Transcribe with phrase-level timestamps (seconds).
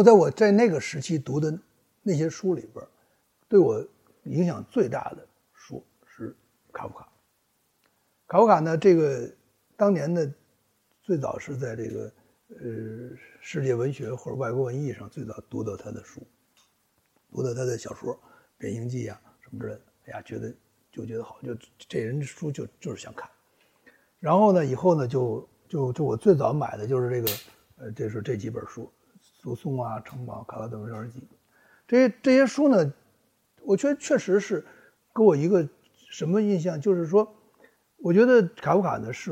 [0.00, 1.56] 我在我在那个时期读的
[2.02, 2.82] 那些书里边，
[3.48, 3.86] 对我
[4.24, 6.34] 影响最大的书是
[6.72, 7.06] 卡夫卡。
[8.26, 9.30] 卡夫卡呢，这个
[9.76, 10.34] 当年呢，
[11.02, 12.12] 最早是在这个
[12.48, 13.10] 呃
[13.42, 16.26] 世界文学或者外国文艺上最早读到他的书，
[17.30, 18.14] 读到他的小说
[18.56, 19.80] 《变形记》啊什么之类的。
[20.06, 20.50] 哎呀，觉得
[20.90, 23.28] 就觉得好，就这人书就就是想看。
[24.18, 27.30] 然后呢，以后呢，就就就我最早买的就是这个，
[27.76, 28.84] 呃，这是这几本书，
[29.40, 31.20] 《诉讼》啊，《城堡》《卡拉德文日记》，
[31.88, 32.92] 这些这些书呢，
[33.62, 34.64] 我觉得确实是
[35.14, 35.68] 给我一个
[36.10, 37.36] 什么印象，就是说。
[38.02, 39.30] 我觉得卡夫卡呢是，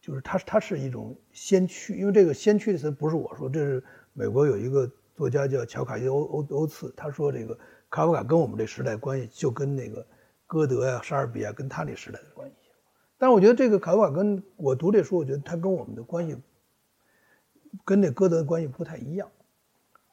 [0.00, 3.80] 就是他他是一种先驱，因为这个先驱的词不是我说，这是
[4.12, 7.56] 美国有一个作家叫乔卡伊欧欧欧茨，他说这个
[7.88, 10.04] 卡夫卡跟我们这时代关系就跟那个
[10.44, 12.56] 歌德呀、莎士比亚跟他那时代的关系。
[13.16, 16.36] 但是我觉得这个卡夫卡跟我读这书，我觉得他跟我们的关系
[17.84, 19.30] 跟那歌德的关系不太一样，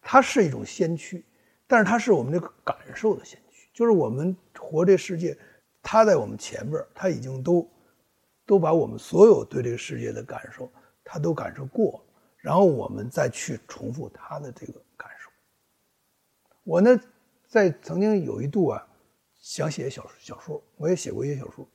[0.10, 1.26] 它是一种先驱，
[1.68, 5.38] 但是它是我们这个感受的先驱，就是我们活这世界，
[5.84, 7.70] 它在我们前边，它已经都。
[8.46, 10.72] 都把我们所有对这个世界的感受，
[11.04, 12.02] 他都感受过，
[12.38, 15.30] 然后我们再去重复他的这个感受。
[16.64, 16.98] 我呢，
[17.46, 18.88] 在曾经有一度啊，
[19.42, 21.68] 想写小小说，我也写过一些小说。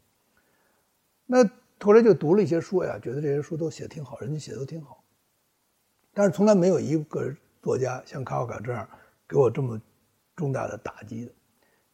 [1.26, 1.44] 那
[1.78, 5.04] 后来就读了一些书呀，觉得这些书都写挺好，人家写的都挺好。
[6.14, 8.86] 但是从来没有一个作家像卡夫卡这样
[9.26, 9.80] 给我这么
[10.36, 11.32] 重大的打击的。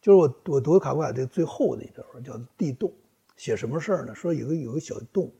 [0.01, 2.89] 就是我我读卡夫卡这最后的一本书叫《地洞》。
[3.37, 4.13] 写什么事儿呢？
[4.13, 5.31] 说有个有个小洞，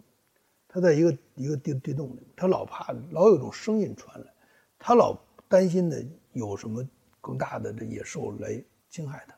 [0.69, 4.33] 他在一个一个地地洞里，他老怕老有一种声音传来，
[4.77, 5.17] 他老
[5.49, 6.81] 担心的有什么
[7.19, 9.35] 更大的这野兽来侵害他，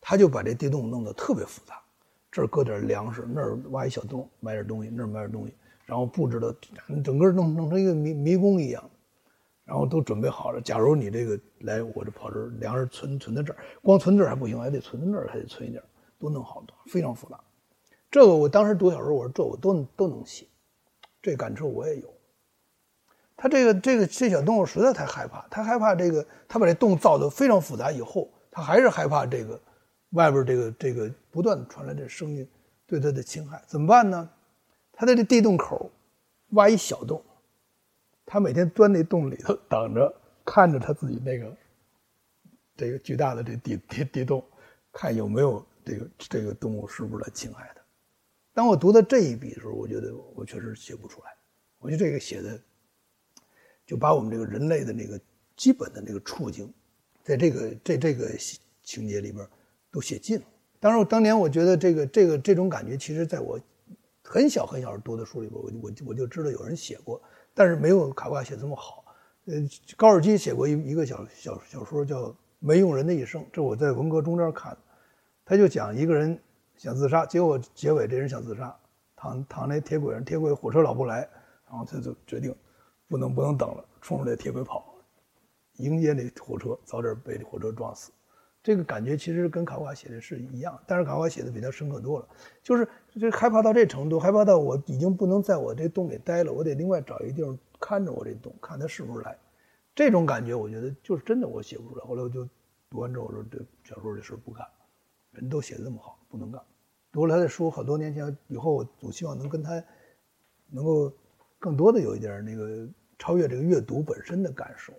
[0.00, 1.82] 他就把这地洞弄得特别复杂，
[2.32, 5.52] 这儿搁点粮食，那儿挖一小洞埋点东西，那儿埋点东西，
[5.84, 6.56] 然后布置的
[7.04, 8.82] 整个弄弄成一个迷迷宫一样，
[9.68, 10.60] 然后都准备好了。
[10.62, 15.82] 假如你这个来，我这跑这儿粮食存存在这儿，光存这儿还不行，还得存在那儿，还得存一点，
[16.18, 17.38] 都弄好，非常复杂。
[18.10, 20.46] 这个我当时读小说，我说这我都都能写，
[21.20, 22.08] 这感受我也有。
[23.36, 29.60] 他这个这个这小动物实在太害怕，他害怕这个，他把这洞造的非常复杂以后，他还是害怕这个
[30.12, 32.48] 外边这个这个不断传来的声音
[32.86, 34.30] 对他的侵害，怎么办呢？
[34.92, 35.88] 他在这地洞口
[36.52, 37.22] 挖一小洞，
[38.30, 41.56] 他每天钻那洞里头等着，看着他自己那个
[42.76, 44.44] 这个巨大的这地地地洞，
[44.92, 47.80] 看有没有这个这个动物是不是来侵害他。
[48.52, 51.34] 当我读到这一笔的时候，我觉得我确实写不出来。
[51.78, 52.60] 我觉得这个写的，
[53.86, 55.18] 就把我们这个人类的那个
[55.56, 56.70] 基本的那个处境，
[57.24, 58.28] 在这个这这个
[58.82, 59.48] 情节里边
[59.90, 60.44] 都写尽了。
[60.78, 63.58] 当然，当年我觉得这个这个这种感觉，其实在我
[64.22, 67.22] 很小很小时读的书里边，我我我就知道有人写过，
[67.58, 69.04] 但是没有卡夫卡写这么好。
[69.46, 69.54] 呃，
[69.96, 72.22] 高尔基写过一一个小小小说叫
[72.60, 74.78] 《没用人的一生》，这我在文革中间看的，
[75.44, 76.38] 他就讲一个人。
[76.76, 78.72] 想自杀，结果结尾这人想自杀，
[79.16, 81.28] 躺躺那铁轨上，铁轨火车老不来，
[81.68, 82.54] 然后他就决定
[83.08, 84.94] 不能不能等了，冲着那铁轨跑，
[85.78, 88.12] 迎接那火车，早点被火车撞死。
[88.62, 92.28] 这个感觉其实跟卡夫卡写的是一样，但是卡夫卡写的比他深刻多了，
[92.62, 92.88] 就是
[93.18, 99.38] 就害怕到这程度，害怕到我已经不能在我这洞里待了，我得另外找一个地方看着我这洞，看他是不是来。
[99.94, 102.04] 这种感觉我觉得就是真的，我写不出来。
[102.04, 102.48] 后来我就
[102.90, 104.66] 读完之后，我说这小说这事不干。
[105.32, 106.60] 人都写的这么好，不能干。
[107.10, 109.82] 读了他的书好多年前以后，我总希望能跟他
[110.70, 111.12] 能够
[111.58, 114.92] 更多的有一点那个超越这个阅读本身的感受。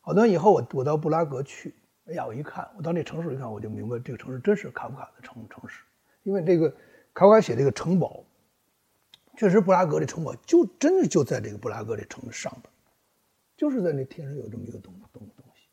[0.00, 1.74] 好多年以后，我我到布拉格去，
[2.06, 5.82] 哎呀，我一看，我到那城市一看，我就明白这个城市真是卡夫卡的城城市。
[6.22, 6.68] 因为这个
[7.12, 8.24] 卡夫卡写这个城堡，
[9.36, 12.64] 确实布拉格这城堡就真的就在这个布拉格这城上边，
[13.56, 15.68] 就是在那天上有这么一个东东东西，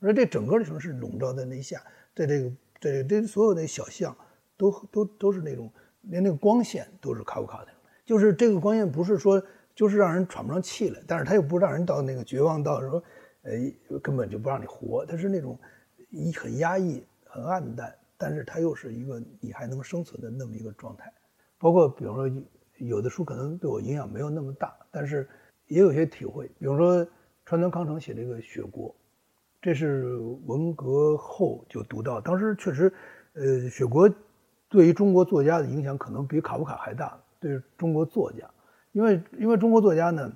[0.00, 1.82] 而这整个的城市笼罩在那下，
[2.14, 2.50] 在这个。
[2.82, 4.12] 这这所有的小巷，
[4.56, 7.68] 都都都是那种，连那个光线都是卡夫卡的，
[8.04, 9.40] 就是这个光线不是说
[9.72, 13.00] 就是让人喘不上气来，但是他又不让人到那个绝望到说，
[13.42, 15.58] 呃，根本就不让你活，他是那种
[16.10, 21.12] 一很压抑、很暗淡，但是他又是一个你还能生存的那么一个状态。
[21.58, 22.42] 包括比如说
[22.78, 25.28] 有的书可能对我影响没有那么大，但是
[25.66, 27.06] 也有些体会，比如说
[27.44, 28.90] 川端康成写这个《雪国》。
[29.60, 30.16] 这是
[30.46, 32.92] 文革后就读到，当时确实，
[33.34, 34.12] 呃，雪国
[34.68, 37.16] 对于中国作家的影响可能比卡夫卡还大。
[37.38, 38.50] 对中国作家，
[38.90, 40.32] 因为因为中国作家呢，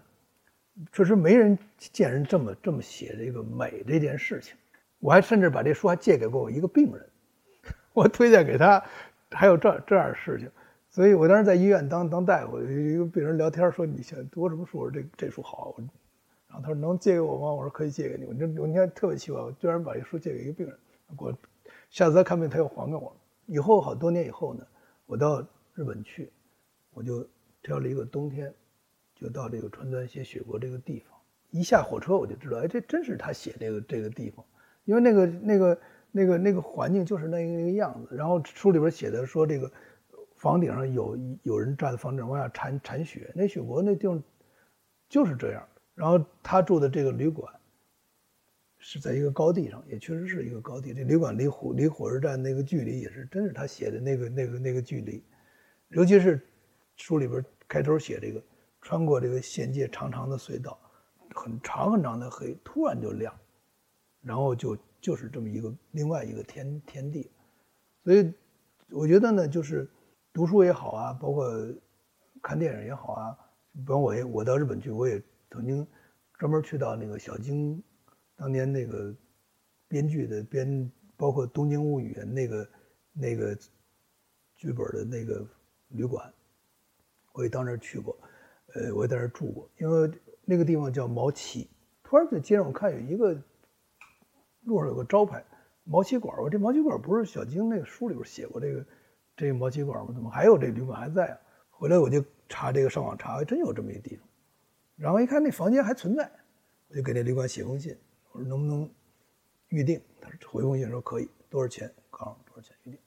[0.93, 4.57] 确实没人见人这么这么写这个美这件事情。
[4.99, 7.07] 我还甚至把这书还借给过我一个病人，
[7.93, 8.83] 我推荐给他，
[9.31, 10.51] 还有这这样的事情。
[10.89, 15.75] 所以我当时在医院当当大夫，一个病人聊天说：“你想读什么书？”我说：“这这书好。”
[16.49, 17.53] 然后他说能借给我吗？
[17.53, 18.25] 我说可以借给你。
[18.25, 20.75] 我就我那天特别奇怪，我居然把这书借给一个病人，
[21.19, 21.37] 我
[21.91, 23.17] 下次再看病他又还给我了。
[23.45, 24.67] 以后好多年以后呢，
[25.05, 26.33] 我到日本去，
[26.95, 27.29] 我就
[27.63, 28.53] 挑了一个冬天，
[29.17, 31.19] 就到这个川端写雪国这个地方。
[31.51, 34.45] 一下火车我就知道，哎，这真是他写这个这个地方，
[34.85, 35.81] 因为那个那个
[36.13, 38.15] 那个那个环境就是那个那个样子。
[38.15, 39.71] 然后书里边写的说，这个
[40.37, 44.23] 房顶上有有人站在房顶往下铲铲雪，那雪国那地方
[45.09, 45.67] 就是这样。
[45.95, 47.51] 然后他住的这个旅馆
[48.77, 50.93] 是在一个高地上，也确实是一个高地。
[50.93, 55.25] 这旅馆离火离火车站那个距离也是，真是他写的那个那个那个距离。
[55.89, 56.39] 尤其是
[56.97, 58.43] 书里边开头写这个
[58.87, 60.79] 穿过这个县界长长的隧道。
[61.35, 63.37] 很长很长的黑，突然就亮，
[64.23, 67.29] 然后就就是这么一个另外一个天天地，
[68.05, 68.33] 所以
[68.91, 69.91] 我觉得呢，就是
[70.33, 71.53] 读书也好啊，包括
[72.41, 73.37] 看电影也好啊，
[73.75, 75.85] 比方我也我到日本去，我也曾经
[76.39, 77.83] 专门去到那个小津，
[78.37, 79.13] 当年那个
[79.89, 82.69] 编剧的编，包括《东京物语》那个
[83.13, 83.53] 那个
[84.55, 85.45] 剧本的那个
[85.89, 86.33] 旅馆，
[87.33, 88.17] 我也到那儿去过，
[88.77, 90.11] 呃，我也在那儿住过，因为。
[90.49, 91.69] 那个地方叫毛七，
[92.05, 93.37] 突然在街上我看有一个
[94.63, 95.45] 路上有个招牌
[95.83, 98.87] 毛七馆，我这毛七馆不是小京那个书里边写过这个
[99.37, 100.13] 这个毛七馆吗？
[100.15, 101.39] 怎么还有这旅馆还在啊？
[101.69, 104.25] 回来我就查这个上网查，还真有这么一地方。
[104.95, 106.31] 然后一看那房间还存在，
[106.91, 107.99] 我就给那旅馆写封信，
[108.31, 108.89] 我说能不能
[109.71, 110.01] 预定？
[110.21, 111.93] 他说回封信说可以，多少钱？
[112.09, 113.01] 告诉多少钱预定。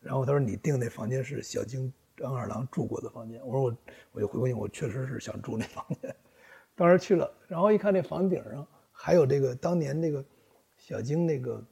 [0.00, 3.40] 然后他说你订那房间是小京张二郎住过的房间。
[3.46, 3.76] 我说我
[4.12, 6.14] 我就回过去，我确实是想住那房间。
[6.74, 10.24] 当时去了，然后一看那房顶上还有这个当年那个
[10.76, 11.64] 小京那个，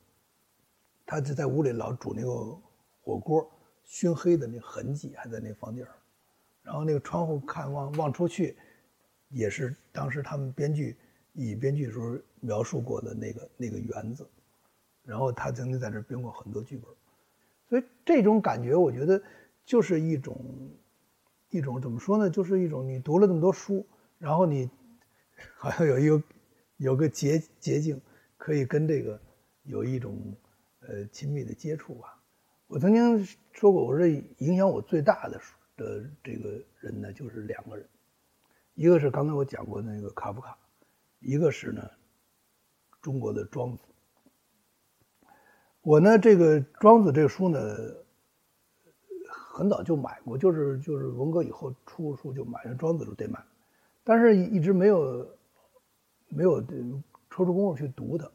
[1.04, 2.30] 他就在屋里老煮那个
[3.02, 3.50] 火锅
[3.82, 5.92] 熏黑的那痕迹还在那房顶上，
[6.62, 8.56] 然后那个窗户看望望出去，
[9.28, 10.96] 也是当时他们编剧
[11.32, 14.24] 以编剧时候描述过的那个那个园子，
[15.04, 16.86] 然后他曾经在这编过很多剧本，
[17.68, 19.20] 所以这种感觉我觉得
[19.64, 20.36] 就是一种
[21.50, 22.30] 一种怎么说呢？
[22.30, 23.86] 就是一种你读了那么多书，
[24.18, 24.70] 然后你。
[25.56, 26.22] 好像有一个
[26.76, 28.00] 有个捷捷径，
[28.36, 29.20] 可以跟这个
[29.64, 30.16] 有一种
[30.80, 32.16] 呃亲密的接触吧。
[32.68, 34.06] 我曾经说过，我说
[34.38, 37.88] 影响我最大的书的这个人呢，就是两个人，
[38.74, 40.56] 一个是刚才我讲过那个卡夫卡，
[41.18, 41.90] 一个是呢
[43.00, 43.82] 中国的庄子。
[45.80, 47.58] 我呢这个庄子这个书呢，
[49.52, 53.38] 很早就买过，就是就是文革以后出书就买，庄子就得买。
[54.02, 55.28] 但是一直没有
[56.28, 56.58] 没有
[57.28, 58.30] 抽出功夫去读它。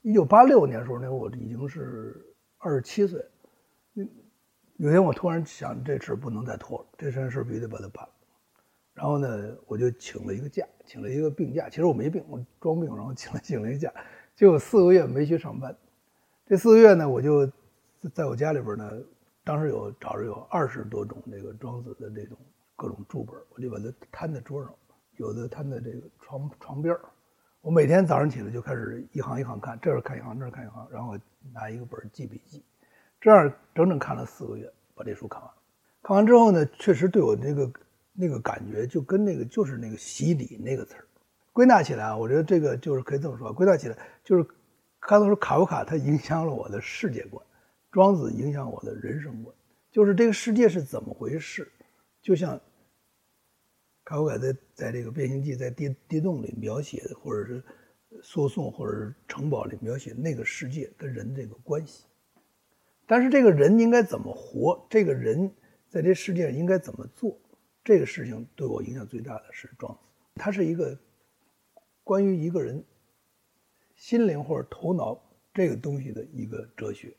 [0.00, 2.24] 一九八六年的时候，那我已经是
[2.56, 3.22] 二十七岁。
[4.78, 8.10] 有天我突然想，这事不能再拖了，这件事必须得把它办了。
[8.94, 11.68] 然后呢，我就请了一个假，请了一个病假。
[11.68, 13.92] 其实我没病，我装病，然后请了请了一个假，
[14.34, 15.76] 结果四个月没去上班。
[16.46, 17.46] 这四个月呢，我就
[18.12, 18.90] 在我家里边呢，
[19.44, 22.36] 当时有找着有二十多种这个庄子的这种。
[22.76, 24.74] 各种注本，我就把它摊在桌上，
[25.16, 26.92] 有的摊在这个床床边
[27.60, 31.16] 我每天早上起来就开始一行一行看，这儿看一行，那儿看一行，然后
[31.52, 32.64] 拿一个本记笔记。
[33.20, 35.48] 这样整整看了四个月，把这书看完。
[36.02, 37.72] 看完之后呢，确实对我那个
[38.12, 41.06] 那个感觉，就跟那个就是那个洗礼那个词儿。
[41.52, 44.44] 归纳起来啊，我觉得这个就是可以这么说：归纳起来就是，
[44.98, 47.46] 刚才说卡夫卡他影响了我的世界观，
[47.94, 49.54] 庄子影响我的人生观，
[49.92, 51.70] 就是这个世界是怎么回事。
[52.20, 52.60] 就像
[54.02, 57.62] 卡夫卡在在这个《变形记》在地地洞里描写的，或者是
[58.20, 62.04] 诉讼或者是城堡里描写那个世界跟人这个关系，
[63.06, 64.84] 但是这个人应该怎么活？
[64.90, 65.48] 这个人
[65.88, 67.38] 在这世界上应该怎么做？
[67.84, 70.00] 这个事情对我影响最大的是庄子，
[70.34, 70.98] 他是一个
[72.02, 72.82] 关于一个人
[73.94, 75.16] 心灵或者头脑
[75.52, 77.14] 这个东西的一个哲学。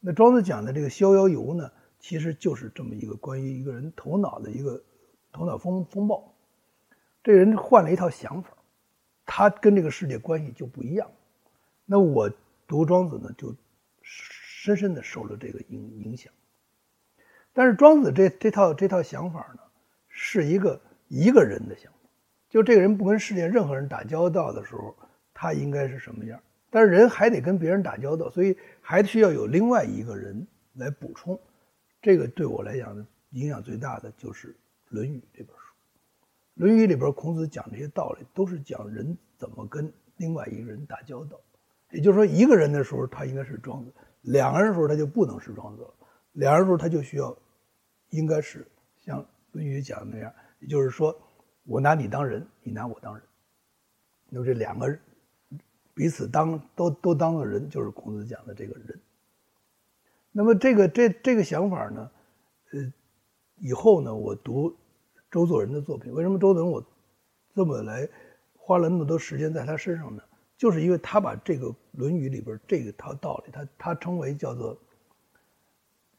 [0.00, 1.70] 那庄子讲的这个《逍遥游》呢？
[2.00, 4.80] 其实就是这么一个关于一个人头脑的一个
[5.32, 6.32] 头脑风风暴，
[7.24, 8.56] 这人换了一套想法，
[9.26, 11.10] 他跟这个世界关系就不一样。
[11.84, 12.30] 那我
[12.68, 13.52] 读庄子呢，就
[14.00, 16.32] 深深的受了这个影影响。
[17.52, 19.60] 但是庄子这这套这套想法呢，
[20.06, 21.98] 是一个一个人的想法，
[22.48, 24.94] 就这个人不跟世界任何人打交道的时候，
[25.34, 26.40] 他应该是什么样？
[26.70, 31.38] 但是人还得跟别人打交道，所以还需要有另外一个人来补充。
[32.00, 34.48] 这个对我来讲，影响最大的就是
[34.88, 35.62] 《论语》这本书，
[36.54, 41.38] 《论语》里边孔子讲这些道理，都是讲人怎么跟另外一个人打交道。
[41.90, 45.94] 也就是说，一个人的时候他应该是庄子，两个人的时候他就不能是庄子了。
[46.32, 47.36] 两个人的时候他就需要，
[48.10, 48.66] 应该是
[48.98, 49.22] 像
[49.52, 51.18] 《论语》讲的那样，也就是说，
[51.64, 53.24] 我拿你当人，你拿我当人。
[54.28, 55.00] 那么这两个人
[55.98, 59.00] 彼此当都都当做人，就是孔子讲的这个人。
[60.30, 62.08] 那么这个这这个想法呢，
[62.70, 62.92] 呃，
[63.56, 64.76] 以后呢，我读
[65.28, 66.80] 周作人的作品，为什么周作人我
[67.52, 68.08] 这么来
[68.54, 70.22] 花了那么多时间在他身上呢？
[70.56, 74.78] 就是因为他把这个《论语》里边这个套道理，他他称为叫做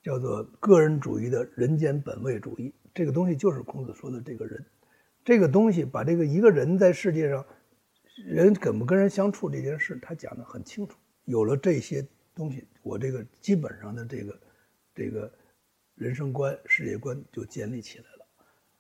[0.04, 2.74] 叫做个人主义的人间本位主义。
[2.94, 4.66] 这个东西就是孔子说的这个人，
[5.24, 7.46] 这个东西把这个一个人在世界上
[8.26, 10.98] 人怎么跟人相处这件事，他讲的很清楚。
[11.26, 14.40] 有了这些东西，我这个基本上的这个
[14.96, 15.32] 这个
[15.96, 18.26] 人生观、世界观就建立起来了。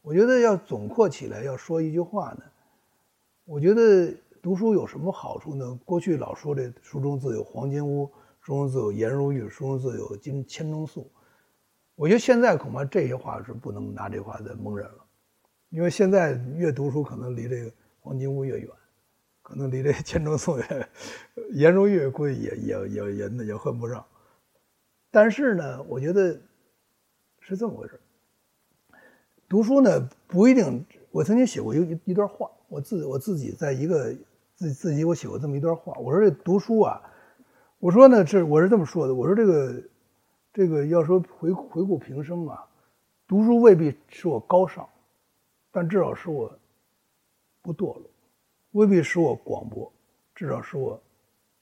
[0.01, 2.43] 我觉得要总括起来，要说一句话呢，
[3.46, 4.13] 我觉得。
[4.41, 5.77] 读书有什么好处呢？
[5.84, 11.12] 过去老说这书中自有黄金屋，书中自有颜如玉，书中自有金千钟粟。
[11.93, 15.05] 我觉得现在恐怕这些话是不能拿这话再蒙人了，
[15.72, 18.69] 因为现在越读书可能离这个黄金屋越远，
[19.50, 20.89] 可能离这钱钟粟越
[21.51, 24.06] 颜如玉估计也也也也也混不上。
[25.12, 26.39] 但是呢，我觉得
[27.39, 28.00] 是这么回事
[29.48, 30.86] 读书呢不一定。
[31.12, 34.15] 我曾经写过一一段话，我自我自己在一个。
[34.60, 37.01] 自自己我写过这么一段话，我说这读书啊，
[37.77, 39.82] 我说呢这我是这么说的，我说这个
[40.51, 42.68] 这个要说回回顾平生啊，
[43.25, 44.86] 读书未必使我高尚，
[45.72, 46.60] 但至少使我
[47.62, 48.03] 不堕落；
[48.72, 49.92] 未必使我广博，
[50.36, 51.02] 至少使我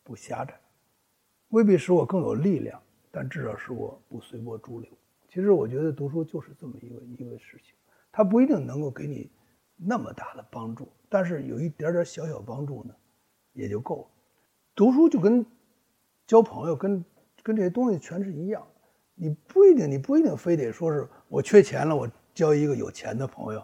[0.04, 0.54] 不狭窄；
[1.50, 4.92] 未必使我更有力量，但至少使我不随波逐流。
[5.30, 7.74] 其实我觉得读书就是这么一个一个事情，
[8.12, 9.30] 它不一定能够给你
[9.76, 10.88] 那么大的帮助。
[11.10, 12.94] 但是有一点点小小帮助呢，
[13.54, 14.08] 也就够了。
[14.76, 15.46] 读书就跟
[16.26, 17.04] 交朋友，跟
[17.42, 18.66] 跟这些东西全是一样。
[19.16, 23.62] 你不一定，你不一定非得说是我缺钱了，我交一个有钱的朋友；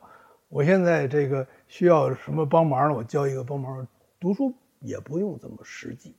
[0.54, 3.88] 我现在这个需要什么帮忙了，我交一个帮忙。
[4.20, 6.14] 读书也不用这么实际。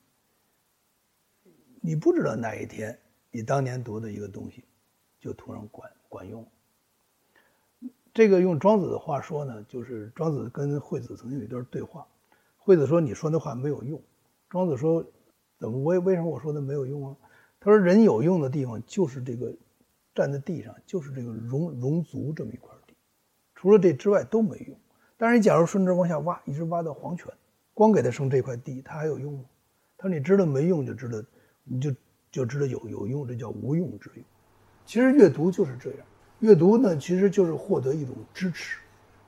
[1.81, 2.99] 你不知道哪一天
[3.31, 4.65] 你当年读的一个东西，
[5.21, 6.45] 就突然管管用。
[8.13, 12.05] 这个用庄子的话说呢，就是庄子跟惠子曾经有一段对话。
[12.59, 14.03] 惠子说：“你说那话没有用。”
[14.51, 15.07] 庄子说
[15.61, 15.81] ：“怎么？
[15.85, 17.17] 为为什么我说的没有用啊？”
[17.61, 19.55] 他说：“人有用的地方就是这个，
[20.13, 22.74] 站在地上就是这个容容足这么一块，
[23.65, 24.77] 除了这之外都没用。
[25.17, 27.33] 但是你假如顺着往下挖，一直挖到黄泉，
[27.73, 29.45] 光给他剩这块地，他还有用吗？”
[29.97, 31.19] 他说：“你知道没用，就知道
[31.63, 31.91] 你就
[32.31, 34.25] 就知道有有用，这叫无用之用。
[34.85, 36.01] 其实阅读就是这样。”
[36.41, 38.81] 阅读呢，其实就是获得一种支持，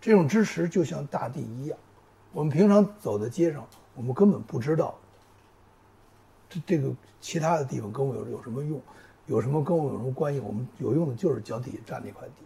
[0.02, 1.78] 这种支持就像大地一样。
[2.34, 4.98] 我们平常走在街上，我们根本不知道
[6.50, 8.78] 这这个其他的地方跟我有有什么用，
[9.24, 10.40] 有什么跟我有什么关系。
[10.40, 12.44] 我们有用的就是脚底下站那块地，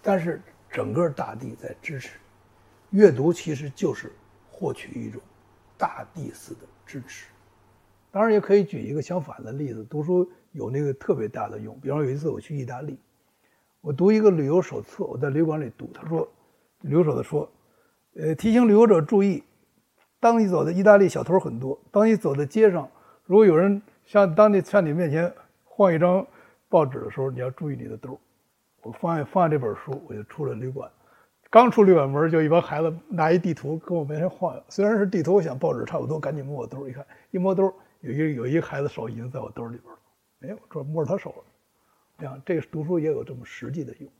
[0.00, 2.18] 但是整个大地在支持。
[2.90, 4.12] 阅读其实就是
[4.50, 5.20] 获取一种
[5.76, 7.26] 大地似的支持。
[8.10, 11.78] 当然，也可以举一个相反的例子，读书有那个特别大的用。
[11.80, 12.98] 比方有一次我去意大利。
[13.80, 15.88] 我读一个旅游手册，我在旅馆里读。
[15.94, 16.28] 他说，
[16.80, 17.50] 留守的说，
[18.14, 19.42] 呃，提醒旅游者注意，
[20.18, 21.80] 当你走在意大利，小偷很多。
[21.90, 22.90] 当你走在街上，
[23.24, 25.32] 如果有人向当地向你面前
[25.64, 26.26] 晃一张
[26.68, 28.20] 报纸的时候，你要注意你的兜。
[28.82, 30.90] 我放下放下这本书，我就出了旅馆。
[31.50, 34.62] 刚出旅馆门，就一帮孩子拿一地图跟我面前晃悠。
[34.68, 39.98] 虽然是地图，我想报纸差不多，赶紧摸我兜一看，一摸兜，有一有一个孩子手已经在我兜里边了。
[40.42, 41.44] 哎，我说摸着他手了。
[42.18, 44.10] 这样，这个读书也有这么实际的用。